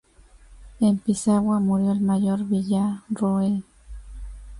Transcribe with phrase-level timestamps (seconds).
[0.79, 3.63] En Pisagua murió el mayor Villarroel.